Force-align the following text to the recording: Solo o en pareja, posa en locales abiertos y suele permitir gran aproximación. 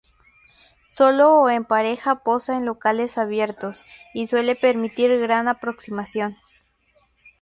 Solo 0.91 1.31
o 1.35 1.49
en 1.51 1.63
pareja, 1.63 2.23
posa 2.23 2.57
en 2.57 2.65
locales 2.65 3.19
abiertos 3.19 3.85
y 4.15 4.25
suele 4.25 4.55
permitir 4.55 5.19
gran 5.19 5.47
aproximación. 5.47 6.37